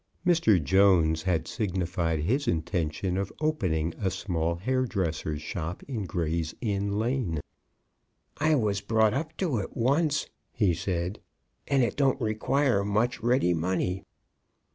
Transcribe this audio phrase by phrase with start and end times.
[0.25, 0.57] Mr.
[0.59, 7.39] Jones had signified his intention of opening a small hairdresser's shop in Gray's Inn Lane.
[8.39, 11.19] "I was brought up to it once," he said,
[11.67, 14.03] "and it don't require much ready money."